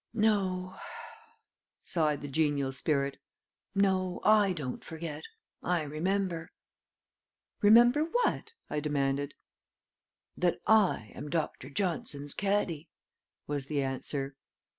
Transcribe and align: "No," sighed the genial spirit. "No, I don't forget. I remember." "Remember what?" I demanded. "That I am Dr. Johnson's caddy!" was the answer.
"No," 0.15 0.77
sighed 1.83 2.21
the 2.21 2.27
genial 2.27 2.71
spirit. 2.71 3.17
"No, 3.75 4.19
I 4.23 4.51
don't 4.51 4.83
forget. 4.83 5.23
I 5.61 5.83
remember." 5.83 6.49
"Remember 7.61 8.05
what?" 8.05 8.53
I 8.67 8.79
demanded. 8.79 9.35
"That 10.35 10.59
I 10.65 11.11
am 11.13 11.29
Dr. 11.29 11.69
Johnson's 11.69 12.33
caddy!" 12.33 12.89
was 13.45 13.67
the 13.67 13.83
answer. 13.83 14.35